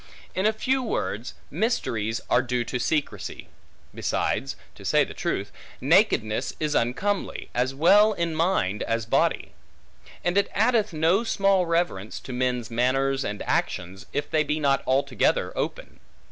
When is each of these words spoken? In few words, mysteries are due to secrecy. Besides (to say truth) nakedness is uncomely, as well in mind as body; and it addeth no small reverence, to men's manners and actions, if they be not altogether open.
In 0.33 0.51
few 0.51 0.81
words, 0.81 1.35
mysteries 1.51 2.21
are 2.27 2.41
due 2.41 2.63
to 2.63 2.79
secrecy. 2.79 3.49
Besides 3.93 4.55
(to 4.73 4.83
say 4.83 5.05
truth) 5.05 5.51
nakedness 5.79 6.55
is 6.59 6.73
uncomely, 6.73 7.51
as 7.53 7.75
well 7.75 8.13
in 8.13 8.33
mind 8.33 8.81
as 8.81 9.05
body; 9.05 9.51
and 10.23 10.39
it 10.39 10.49
addeth 10.55 10.91
no 10.91 11.23
small 11.23 11.67
reverence, 11.67 12.19
to 12.21 12.33
men's 12.33 12.71
manners 12.71 13.23
and 13.23 13.43
actions, 13.43 14.07
if 14.11 14.27
they 14.27 14.41
be 14.43 14.59
not 14.59 14.81
altogether 14.87 15.55
open. 15.55 15.99